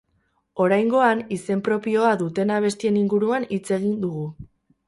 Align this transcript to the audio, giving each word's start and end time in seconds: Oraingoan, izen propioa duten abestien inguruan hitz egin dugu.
Oraingoan, 0.63 1.21
izen 1.37 1.61
propioa 1.69 2.15
duten 2.23 2.57
abestien 2.57 3.01
inguruan 3.03 3.49
hitz 3.59 3.65
egin 3.81 3.97
dugu. 4.09 4.27